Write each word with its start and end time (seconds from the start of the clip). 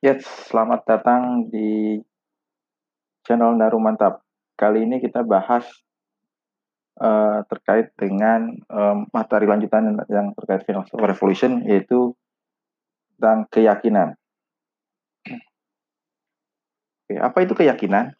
Yes, 0.00 0.24
selamat 0.48 0.88
datang 0.88 1.52
di 1.52 2.00
channel 3.20 3.52
Naru 3.52 3.76
Mantap. 3.76 4.24
Kali 4.56 4.88
ini 4.88 4.96
kita 4.96 5.20
bahas 5.20 5.68
uh, 6.96 7.44
terkait 7.44 7.92
dengan 8.00 8.48
um, 8.72 9.04
materi 9.12 9.44
lanjutan 9.44 10.00
yang 10.08 10.32
terkait 10.32 10.64
Financial 10.64 10.96
Revolution, 11.04 11.60
yaitu 11.68 12.16
tentang 13.20 13.44
keyakinan. 13.52 14.16
Oke, 17.04 17.20
apa 17.20 17.38
itu 17.44 17.52
keyakinan? 17.52 18.16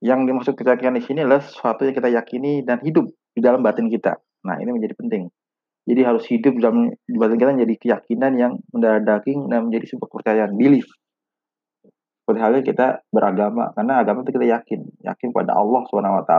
Yang 0.00 0.20
dimaksud 0.32 0.54
keyakinan 0.56 0.96
di 0.96 1.04
sini 1.04 1.28
adalah 1.28 1.44
sesuatu 1.44 1.84
yang 1.84 1.92
kita 1.92 2.08
yakini 2.08 2.64
dan 2.64 2.80
hidup 2.80 3.04
di 3.36 3.44
dalam 3.44 3.60
batin 3.60 3.92
kita. 3.92 4.16
Nah, 4.48 4.56
ini 4.64 4.72
menjadi 4.72 4.96
penting. 4.96 5.28
Jadi 5.86 6.00
harus 6.02 6.26
hidup 6.26 6.58
dalam 6.58 6.90
batin 7.06 7.38
kita 7.38 7.54
menjadi 7.54 7.74
keyakinan 7.78 8.32
yang 8.34 8.52
mendarah 8.74 8.98
daging 8.98 9.46
dan 9.46 9.70
menjadi 9.70 9.94
sebuah 9.94 10.10
kepercayaan, 10.10 10.52
belief. 10.58 10.90
Seperti 12.26 12.38
halnya 12.42 12.62
kita 12.66 12.86
beragama, 13.14 13.70
karena 13.70 14.02
agama 14.02 14.26
itu 14.26 14.34
kita 14.34 14.50
yakin, 14.50 14.80
yakin 15.06 15.28
pada 15.30 15.54
Allah 15.54 15.86
swt 15.86 16.32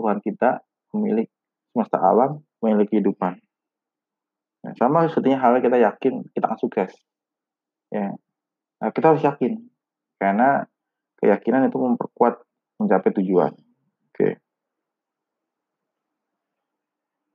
Tuhan 0.00 0.18
kita, 0.24 0.64
pemilik 0.88 1.28
semesta 1.68 2.00
alam, 2.00 2.40
pemilik 2.64 2.88
kehidupan. 2.88 3.36
Nah, 4.64 4.72
sama 4.80 5.04
sepertinya 5.12 5.36
halnya 5.44 5.60
kita 5.60 5.76
yakin 5.76 6.14
kita 6.32 6.44
akan 6.48 6.58
sukses. 6.64 6.96
Ya, 7.92 8.16
nah, 8.80 8.88
kita 8.88 9.12
harus 9.12 9.20
yakin, 9.20 9.68
karena 10.16 10.64
keyakinan 11.20 11.68
itu 11.68 11.76
memperkuat 11.76 12.40
mencapai 12.80 13.12
tujuan. 13.20 13.52
Oke. 14.16 14.40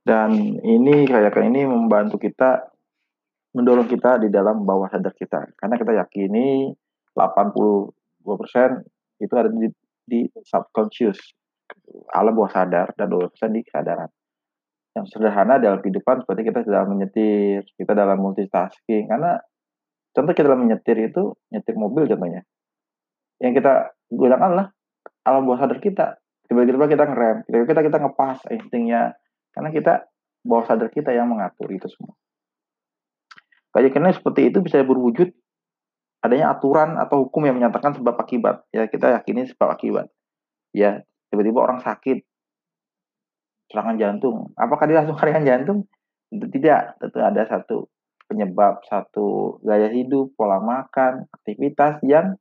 Dan 0.08 0.56
ini 0.64 1.04
kayak 1.04 1.36
ini 1.44 1.68
membantu 1.68 2.16
kita 2.16 2.72
mendorong 3.52 3.84
kita 3.84 4.16
di 4.24 4.32
dalam 4.32 4.64
bawah 4.64 4.88
sadar 4.88 5.12
kita. 5.12 5.52
Karena 5.52 5.76
kita 5.76 5.92
yakini 6.00 6.72
82% 7.12 7.92
itu 9.20 9.34
ada 9.36 9.52
di, 9.52 9.68
di 10.08 10.20
subconscious, 10.40 11.20
alam 12.16 12.32
bawah 12.32 12.48
sadar 12.48 12.96
dan 12.96 13.12
2% 13.12 13.28
di 13.52 13.60
kesadaran. 13.60 14.08
Yang 14.96 15.12
sederhana 15.12 15.60
dalam 15.60 15.84
kehidupan 15.84 16.24
seperti 16.24 16.42
kita 16.48 16.64
dalam 16.64 16.96
menyetir, 16.96 17.68
kita 17.76 17.92
dalam 17.92 18.16
multitasking. 18.16 19.12
Karena 19.12 19.36
contoh 20.16 20.32
kita 20.32 20.48
dalam 20.48 20.64
menyetir 20.64 20.96
itu, 21.04 21.36
nyetir 21.52 21.76
mobil 21.76 22.08
contohnya. 22.08 22.48
Yang 23.44 23.60
kita 23.60 23.92
gunakan 24.08 24.48
adalah 24.56 24.66
alam 25.28 25.44
bawah 25.44 25.68
sadar 25.68 25.84
kita. 25.84 26.16
Tiba-tiba 26.48 26.88
kita 26.88 27.04
ngerem, 27.04 27.44
tiba-tiba 27.44 27.68
kita, 27.76 27.82
kita 27.92 27.98
ngepas 28.08 28.38
instingnya, 28.48 29.12
karena 29.58 29.74
kita 29.74 29.94
bawah 30.46 30.62
sadar 30.70 30.86
kita 30.94 31.10
yang 31.10 31.26
mengatur 31.26 31.66
itu 31.74 31.90
semua. 31.90 32.14
Keyakinan 33.74 34.14
seperti 34.14 34.54
itu 34.54 34.62
bisa 34.62 34.78
berwujud 34.86 35.34
adanya 36.22 36.54
aturan 36.54 36.94
atau 36.94 37.26
hukum 37.26 37.42
yang 37.42 37.58
menyatakan 37.58 37.98
sebab 37.98 38.14
akibat. 38.14 38.62
Ya 38.70 38.86
kita 38.86 39.18
yakini 39.18 39.50
sebab 39.50 39.74
akibat. 39.74 40.06
Ya 40.70 41.02
tiba-tiba 41.34 41.58
orang 41.58 41.82
sakit 41.82 42.22
serangan 43.66 43.98
jantung. 43.98 44.54
Apakah 44.54 44.86
dia 44.86 45.02
langsung 45.02 45.18
serangan 45.18 45.42
jantung? 45.42 45.78
Tidak. 46.30 47.02
Tentu 47.02 47.18
ada 47.18 47.42
satu 47.50 47.90
penyebab, 48.30 48.86
satu 48.86 49.58
gaya 49.66 49.90
hidup, 49.90 50.38
pola 50.38 50.62
makan, 50.62 51.26
aktivitas 51.34 51.98
yang 52.06 52.38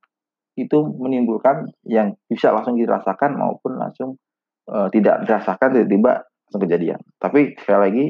itu 0.54 0.86
menimbulkan 0.86 1.74
yang 1.82 2.14
bisa 2.30 2.54
langsung 2.54 2.78
dirasakan 2.78 3.42
maupun 3.42 3.78
langsung 3.82 4.22
uh, 4.70 4.92
tidak 4.94 5.24
dirasakan 5.24 5.82
tiba-tiba 5.82 6.27
kejadian. 6.56 7.04
Tapi 7.20 7.60
sekali 7.60 7.80
lagi 7.80 8.06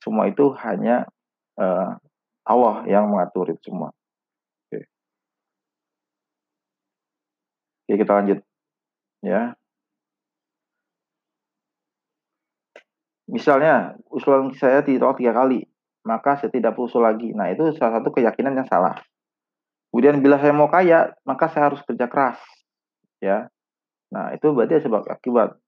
semua 0.00 0.30
itu 0.30 0.54
hanya 0.62 1.04
uh, 1.58 1.98
Allah 2.46 2.86
yang 2.86 3.10
mengatur 3.10 3.50
itu 3.52 3.70
semua. 3.70 3.92
Oke. 4.66 4.86
Oke, 7.86 7.94
kita 7.98 8.12
lanjut. 8.16 8.38
Ya. 9.20 9.54
Misalnya, 13.30 13.94
usulan 14.10 14.50
saya 14.58 14.82
ditolak 14.82 15.22
tiga 15.22 15.30
kali, 15.30 15.62
maka 16.02 16.34
saya 16.40 16.50
tidak 16.50 16.74
usul 16.74 17.06
lagi. 17.06 17.30
Nah, 17.30 17.46
itu 17.52 17.70
salah 17.78 18.02
satu 18.02 18.10
keyakinan 18.10 18.58
yang 18.58 18.66
salah. 18.66 18.98
Kemudian 19.92 20.18
bila 20.18 20.42
saya 20.42 20.50
mau 20.50 20.66
kaya, 20.66 21.14
maka 21.22 21.46
saya 21.46 21.70
harus 21.70 21.78
kerja 21.86 22.10
keras. 22.10 22.42
Ya. 23.22 23.46
Nah, 24.10 24.34
itu 24.34 24.50
berarti 24.50 24.82
sebab 24.82 25.06
akibat. 25.06 25.59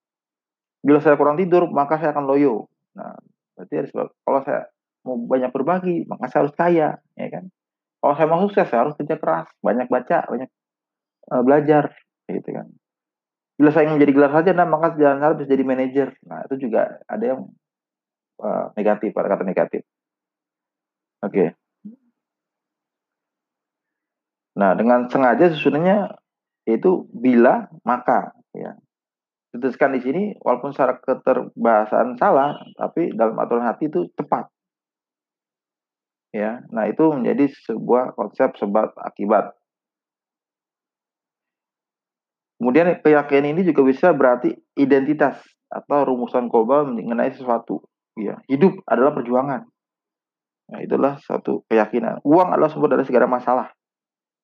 Bila 0.83 0.99
saya 0.99 1.15
kurang 1.15 1.39
tidur, 1.39 1.71
maka 1.71 1.97
saya 2.03 2.11
akan 2.11 2.27
loyo. 2.27 2.67
Nah, 2.99 3.15
berarti 3.55 3.75
ada 3.79 3.89
sebab 3.89 4.07
kalau 4.27 4.41
saya 4.43 4.61
mau 5.07 5.15
banyak 5.15 5.51
berbagi, 5.55 5.97
maka 6.11 6.27
saya 6.27 6.47
harus 6.47 6.55
kaya, 6.59 6.89
ya 7.15 7.29
kan? 7.31 7.45
Kalau 8.03 8.15
saya 8.19 8.27
mau 8.27 8.43
sukses, 8.43 8.67
saya 8.67 8.83
harus 8.83 8.99
kerja 8.99 9.15
keras, 9.15 9.47
banyak 9.63 9.87
baca, 9.87 10.27
banyak 10.27 10.51
uh, 11.31 11.43
belajar, 11.47 11.95
gitu 12.27 12.51
kan. 12.51 12.67
Bila 13.55 13.71
saya 13.71 13.87
ingin 13.87 14.03
menjadi 14.03 14.13
gelar 14.19 14.33
saja, 14.35 14.51
nah 14.59 14.67
maka 14.67 14.99
jangan 14.99 15.23
harus 15.23 15.47
jadi 15.47 15.63
manajer. 15.63 16.19
Nah, 16.27 16.43
itu 16.51 16.67
juga 16.67 16.99
ada 17.07 17.25
yang 17.25 17.41
uh, 18.43 18.75
negatif, 18.75 19.15
pada 19.15 19.31
kata 19.31 19.47
negatif. 19.47 19.87
Oke. 21.23 21.31
Okay. 21.31 21.49
Nah, 24.59 24.75
dengan 24.75 25.07
sengaja 25.07 25.55
sebenarnya 25.55 26.19
itu 26.67 27.07
bila 27.11 27.71
maka 27.87 28.35
ya 28.51 28.77
dituskan 29.53 29.93
di 29.93 30.01
sini 30.01 30.23
walaupun 30.41 30.73
secara 30.73 30.97
keterbahasaan 30.99 32.17
salah, 32.17 32.57
tapi 32.75 33.13
dalam 33.13 33.37
aturan 33.37 33.69
hati 33.69 33.93
itu 33.93 34.09
tepat. 34.17 34.49
Ya, 36.33 36.65
nah 36.73 36.89
itu 36.89 37.05
menjadi 37.13 37.53
sebuah 37.69 38.17
konsep 38.17 38.57
sebab 38.57 38.97
akibat. 38.97 39.53
Kemudian 42.57 42.89
keyakinan 43.05 43.53
ini 43.53 43.69
juga 43.69 43.85
bisa 43.85 44.17
berarti 44.17 44.57
identitas 44.81 45.37
atau 45.69 46.09
rumusan 46.09 46.49
global 46.49 46.89
mengenai 46.89 47.37
sesuatu. 47.37 47.85
Ya, 48.17 48.41
hidup 48.49 48.81
adalah 48.89 49.13
perjuangan. 49.13 49.69
Nah, 50.73 50.81
itulah 50.81 51.21
satu 51.21 51.69
keyakinan. 51.69 52.25
Uang 52.25 52.49
adalah 52.49 52.73
sumber 52.73 52.97
dari 52.97 53.05
segala 53.05 53.29
masalah. 53.29 53.69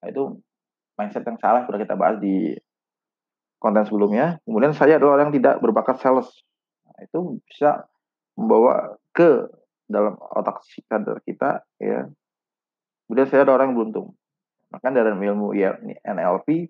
Nah, 0.05 0.07
itu 0.13 0.37
mindset 0.99 1.25
yang 1.25 1.41
salah 1.41 1.65
sudah 1.65 1.81
kita 1.81 1.97
bahas 1.97 2.21
di 2.21 2.53
konten 3.59 3.85
sebelumnya. 3.85 4.39
Kemudian 4.47 4.73
saya 4.75 4.97
adalah 4.97 5.19
orang 5.19 5.31
yang 5.31 5.37
tidak 5.43 5.55
berbakat 5.63 5.99
sales. 5.99 6.31
Nah, 6.87 6.99
itu 7.03 7.43
bisa 7.47 7.87
membawa 8.39 8.97
ke 9.11 9.51
dalam 9.91 10.15
otak 10.19 10.63
sadar 10.67 11.19
kita 11.27 11.67
ya. 11.83 12.07
Kemudian 13.07 13.27
saya 13.27 13.43
adalah 13.43 13.63
orang 13.63 13.75
yang 13.75 13.77
beruntung. 13.79 14.09
Maka 14.69 14.93
dalam 14.93 15.19
ilmu 15.19 15.57
ya, 15.57 15.81
NLP 16.05 16.69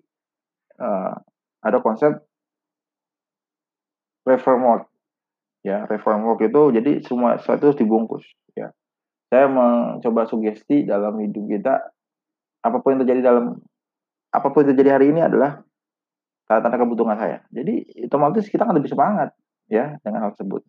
uh, 0.79 0.85
eh, 0.87 1.13
ada 1.61 1.77
konsep 1.83 2.15
reform. 4.23 4.87
Ya, 5.59 5.83
reform 5.91 6.23
work 6.23 6.39
itu 6.39 6.71
jadi 6.71 7.03
semua 7.03 7.35
sesuatu 7.35 7.67
harus 7.67 7.79
dibungkus 7.79 8.23
ya. 8.55 8.71
Saya 9.27 9.51
mencoba 9.51 10.23
sugesti 10.23 10.87
dalam 10.87 11.19
hidup 11.19 11.51
kita 11.51 11.83
apa 12.63 12.77
pun 12.79 12.95
yang 12.95 13.03
terjadi 13.03 13.21
dalam 13.27 13.59
apa 14.31 14.47
pun 14.55 14.63
yang 14.63 14.71
terjadi 14.71 14.95
hari 14.95 15.11
ini 15.11 15.19
adalah 15.19 15.59
tanda-tanda 16.49 16.81
kebutuhan 16.81 17.13
saya. 17.21 17.45
Jadi 17.53 17.85
otomatis 18.09 18.49
kita 18.49 18.65
akan 18.65 18.81
lebih 18.81 18.89
semangat 18.89 19.37
ya 19.69 20.01
dengan 20.01 20.25
hal 20.25 20.33
tersebut. 20.33 20.65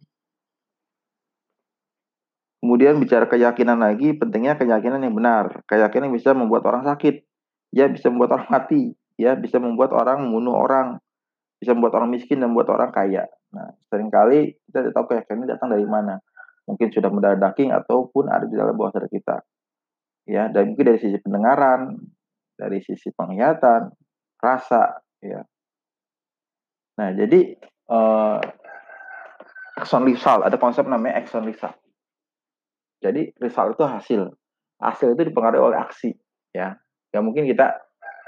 Kemudian 2.61 3.01
bicara 3.01 3.25
keyakinan 3.25 3.81
lagi, 3.81 4.13
pentingnya 4.13 4.61
keyakinan 4.61 5.01
yang 5.01 5.17
benar. 5.17 5.65
Keyakinan 5.65 6.13
yang 6.13 6.17
bisa 6.21 6.37
membuat 6.37 6.69
orang 6.69 6.85
sakit, 6.85 7.25
ya 7.73 7.89
bisa 7.89 8.13
membuat 8.13 8.37
orang 8.37 8.49
mati, 8.53 8.93
ya 9.17 9.33
bisa 9.33 9.57
membuat 9.57 9.97
orang 9.97 10.29
membunuh 10.29 10.61
orang, 10.61 11.01
bisa 11.57 11.73
membuat 11.73 11.97
orang 11.97 12.13
miskin 12.13 12.45
dan 12.45 12.53
membuat 12.53 12.77
orang 12.77 12.93
kaya. 12.93 13.25
Nah, 13.57 13.73
sering 13.89 14.13
kali 14.13 14.61
kita 14.69 14.85
tidak 14.85 14.93
tahu 14.93 15.07
keyakinan 15.17 15.49
datang 15.49 15.73
dari 15.73 15.89
mana. 15.89 16.21
Mungkin 16.69 16.93
sudah 16.93 17.09
mendarah 17.09 17.41
daging 17.41 17.73
ataupun 17.73 18.29
ada 18.29 18.45
di 18.45 18.53
dalam 18.53 18.77
bawah 18.77 18.93
sadar 18.93 19.09
kita. 19.09 19.41
Ya, 20.29 20.53
dan 20.53 20.77
mungkin 20.77 20.85
dari 20.85 21.01
sisi 21.01 21.17
pendengaran, 21.17 21.97
dari 22.61 22.85
sisi 22.85 23.09
penglihatan, 23.11 23.89
rasa, 24.37 25.01
ya, 25.25 25.41
Nah, 27.01 27.17
jadi 27.17 27.57
uh, 27.89 28.37
action 29.81 30.05
result, 30.05 30.45
ada 30.45 30.61
konsep 30.61 30.85
namanya 30.85 31.25
action 31.25 31.49
result. 31.49 31.73
Jadi 33.01 33.33
result 33.41 33.81
itu 33.81 33.85
hasil. 33.89 34.23
Hasil 34.77 35.17
itu 35.17 35.33
dipengaruhi 35.33 35.73
oleh 35.73 35.81
aksi, 35.81 36.13
ya. 36.53 36.77
Ya 37.09 37.19
mungkin 37.25 37.49
kita 37.49 37.81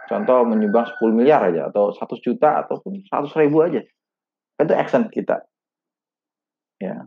contoh 0.09 0.49
menyumbang 0.49 0.89
10 0.97 1.13
miliar 1.13 1.45
aja 1.45 1.69
atau 1.69 1.93
100 1.93 2.17
juta 2.25 2.65
ataupun 2.65 3.05
100 3.05 3.29
ribu 3.45 3.61
aja. 3.61 3.85
Itu 4.57 4.73
action 4.73 5.13
kita. 5.13 5.45
Ya. 6.81 7.05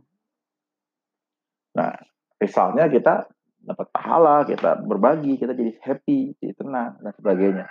Nah, 1.73 1.91
resultnya 2.37 2.85
kita 2.93 3.25
dapat 3.65 3.89
pahala, 3.89 4.45
kita 4.45 4.85
berbagi, 4.85 5.41
kita 5.41 5.57
jadi 5.57 5.73
happy, 5.81 6.37
jadi 6.37 6.53
tenang 6.53 7.01
dan 7.01 7.11
sebagainya 7.17 7.65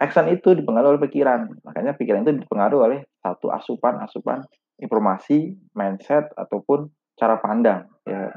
action 0.00 0.26
itu 0.32 0.56
dipengaruhi 0.56 0.96
oleh 0.96 1.02
pikiran. 1.04 1.60
Makanya 1.62 1.92
pikiran 1.94 2.24
itu 2.24 2.40
dipengaruhi 2.40 2.80
oleh 2.80 3.00
satu 3.20 3.52
asupan-asupan 3.52 4.42
informasi, 4.80 5.60
mindset 5.76 6.32
ataupun 6.34 6.88
cara 7.20 7.36
pandang. 7.36 7.84
Ya. 8.08 8.32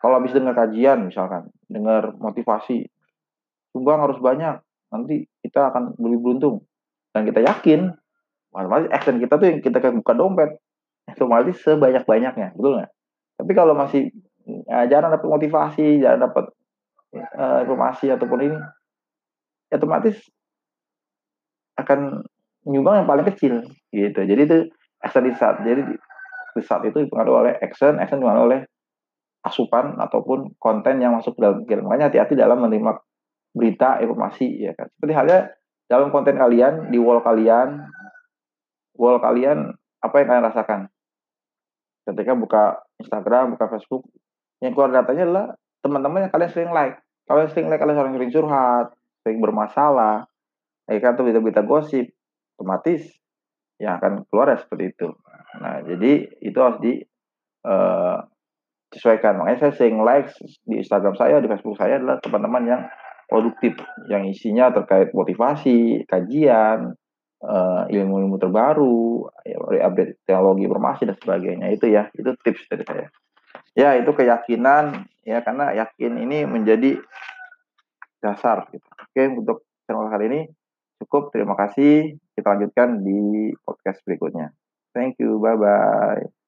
kalau 0.00 0.16
habis 0.16 0.32
dengar 0.32 0.56
kajian 0.56 1.12
misalkan, 1.12 1.50
dengar 1.68 2.16
motivasi, 2.16 2.88
sumbang 3.74 4.00
harus 4.00 4.16
banyak, 4.16 4.62
nanti 4.88 5.28
kita 5.44 5.68
akan 5.68 5.98
lebih 6.00 6.24
beruntung. 6.24 6.64
Dan 7.12 7.28
kita 7.28 7.44
yakin, 7.44 7.92
otomatis 8.54 8.88
action 8.94 9.20
kita 9.20 9.36
tuh 9.36 9.46
yang 9.50 9.58
kita 9.60 9.92
buka 9.92 10.14
dompet, 10.16 10.50
otomatis 11.04 11.58
sebanyak-banyaknya, 11.60 12.56
betul 12.56 12.80
nggak? 12.80 12.90
Tapi 13.44 13.52
kalau 13.52 13.76
masih 13.76 14.08
ya, 14.48 14.88
jarang 14.88 15.12
dapat 15.12 15.28
motivasi, 15.28 16.00
jarang 16.00 16.24
dapat 16.24 16.48
uh, 17.36 17.58
informasi 17.66 18.14
ataupun 18.14 18.38
ini, 18.40 18.56
otomatis 19.68 20.16
akan 21.80 22.24
menyumbang 22.68 23.04
yang 23.04 23.08
paling 23.08 23.26
kecil 23.34 23.64
gitu. 23.90 24.20
Jadi 24.20 24.40
itu 24.44 24.58
action 25.00 25.24
saat 25.32 25.64
jadi 25.64 25.80
di 26.50 26.62
saat 26.62 26.84
itu 26.84 27.06
dipengaruhi 27.06 27.36
oleh 27.48 27.52
action, 27.62 27.96
action 27.96 28.20
dipengaruhi 28.20 28.46
oleh 28.52 28.60
asupan 29.40 29.96
ataupun 29.96 30.52
konten 30.60 31.00
yang 31.00 31.16
masuk 31.16 31.36
ke 31.36 31.40
dalam 31.40 31.64
pikiran. 31.64 31.88
Makanya 31.88 32.12
hati-hati 32.12 32.36
dalam 32.36 32.60
menerima 32.60 33.00
berita, 33.56 33.98
informasi 34.04 34.68
ya 34.68 34.72
kan. 34.76 34.92
Seperti 34.92 35.12
halnya 35.16 35.38
dalam 35.90 36.12
konten 36.12 36.36
kalian, 36.36 36.92
di 36.92 37.00
wall 37.00 37.24
kalian, 37.24 37.82
wall 38.94 39.18
kalian 39.18 39.74
apa 40.04 40.14
yang 40.20 40.28
kalian 40.28 40.46
rasakan? 40.46 40.80
Ketika 42.06 42.32
buka 42.36 42.64
Instagram, 43.00 43.56
buka 43.56 43.66
Facebook, 43.72 44.06
yang 44.60 44.76
keluar 44.76 44.92
datanya 44.92 45.24
adalah 45.26 45.46
teman-teman 45.80 46.28
yang 46.28 46.32
kalian 46.32 46.50
sering 46.52 46.72
like. 46.72 47.00
Kalau 47.24 47.46
sering 47.48 47.72
like, 47.72 47.80
kalian 47.80 47.96
sering, 47.96 48.14
sering 48.14 48.32
curhat, 48.32 48.86
sering 49.24 49.38
bermasalah, 49.40 50.29
ya 50.90 50.98
atau 51.14 51.22
berita-berita 51.22 51.62
gosip, 51.62 52.10
otomatis 52.58 53.06
yang 53.80 53.96
akan 53.96 54.26
keluar 54.28 54.52
ya 54.52 54.58
seperti 54.60 54.92
itu. 54.92 55.08
Nah, 55.62 55.80
jadi 55.86 56.28
itu 56.44 56.58
harus 56.58 56.78
di 56.82 57.00
uh, 57.64 58.18
sesuaikan. 58.92 59.40
Makanya 59.40 59.58
saya 59.70 59.72
sering 59.78 60.02
like 60.02 60.28
di 60.66 60.82
Instagram 60.82 61.14
saya, 61.14 61.38
di 61.38 61.48
Facebook 61.48 61.78
saya 61.78 62.02
adalah 62.02 62.18
teman-teman 62.20 62.62
yang 62.66 62.82
produktif, 63.30 63.78
yang 64.10 64.26
isinya 64.26 64.74
terkait 64.74 65.14
motivasi, 65.14 66.04
kajian, 66.10 66.98
uh, 67.40 67.82
ilmu-ilmu 67.86 68.36
terbaru, 68.36 69.30
ya, 69.46 69.86
update 69.86 70.18
teknologi 70.26 70.66
informasi 70.66 71.02
dan 71.06 71.16
sebagainya. 71.16 71.66
Itu 71.70 71.86
ya, 71.86 72.10
itu 72.12 72.34
tips 72.42 72.66
dari 72.66 72.84
saya. 72.84 73.06
Ya, 73.78 73.94
itu 73.94 74.10
keyakinan 74.10 75.06
ya 75.22 75.46
karena 75.46 75.70
yakin 75.78 76.18
ini 76.26 76.42
menjadi 76.42 76.98
dasar 78.18 78.66
gitu. 78.74 78.84
Oke, 78.98 79.22
untuk 79.30 79.62
channel 79.86 80.10
kali 80.10 80.24
ini 80.26 80.40
cukup. 81.00 81.32
Terima 81.32 81.56
kasih. 81.56 82.20
Kita 82.36 82.56
lanjutkan 82.56 83.00
di 83.02 83.50
podcast 83.64 84.04
berikutnya. 84.04 84.52
Thank 84.92 85.18
you. 85.22 85.40
Bye 85.40 85.56
bye. 85.56 86.39